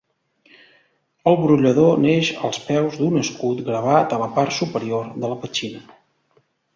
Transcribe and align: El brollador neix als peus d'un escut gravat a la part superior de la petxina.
El 1.31 1.35
brollador 1.41 1.99
neix 2.05 2.31
als 2.49 2.59
peus 2.69 2.97
d'un 3.01 3.21
escut 3.21 3.61
gravat 3.67 4.15
a 4.17 4.19
la 4.23 4.31
part 4.39 4.57
superior 4.61 5.13
de 5.25 5.31
la 5.35 5.39
petxina. 5.45 5.83